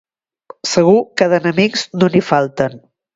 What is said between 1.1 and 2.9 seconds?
que d'enemics no n'hi falten.